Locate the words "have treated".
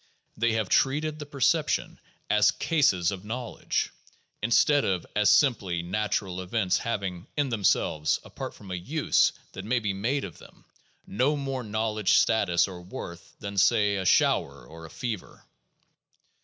0.53-1.19